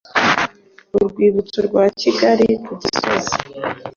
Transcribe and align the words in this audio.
urwibutso 0.97 1.59
rwa 1.67 1.83
Kigali 1.99 2.47
ku 2.65 2.71
Gisozi 2.81 3.35